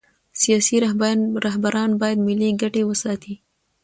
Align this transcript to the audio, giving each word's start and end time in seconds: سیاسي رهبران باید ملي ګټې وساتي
سیاسي 0.41 0.75
رهبران 1.45 1.89
باید 2.01 2.17
ملي 2.27 2.49
ګټې 2.61 2.83
وساتي 2.85 3.35